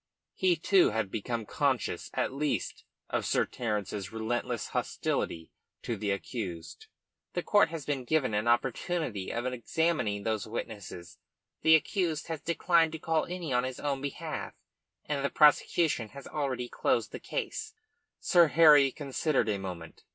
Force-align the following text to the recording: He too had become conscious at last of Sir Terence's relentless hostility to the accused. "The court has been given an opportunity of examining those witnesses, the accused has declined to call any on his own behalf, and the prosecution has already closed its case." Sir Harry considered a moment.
He 0.33 0.55
too 0.55 0.89
had 0.89 1.11
become 1.11 1.45
conscious 1.45 2.09
at 2.15 2.33
last 2.33 2.85
of 3.11 3.23
Sir 3.23 3.45
Terence's 3.45 4.11
relentless 4.11 4.69
hostility 4.69 5.51
to 5.83 5.95
the 5.95 6.09
accused. 6.09 6.87
"The 7.33 7.43
court 7.43 7.69
has 7.69 7.85
been 7.85 8.05
given 8.05 8.33
an 8.33 8.47
opportunity 8.47 9.31
of 9.31 9.45
examining 9.45 10.23
those 10.23 10.47
witnesses, 10.47 11.19
the 11.61 11.75
accused 11.75 12.29
has 12.29 12.41
declined 12.41 12.93
to 12.93 12.97
call 12.97 13.25
any 13.27 13.53
on 13.53 13.63
his 13.63 13.79
own 13.79 14.01
behalf, 14.01 14.55
and 15.05 15.23
the 15.23 15.29
prosecution 15.29 16.09
has 16.09 16.25
already 16.25 16.67
closed 16.67 17.13
its 17.13 17.27
case." 17.29 17.75
Sir 18.19 18.47
Harry 18.47 18.89
considered 18.91 19.49
a 19.49 19.59
moment. 19.59 20.01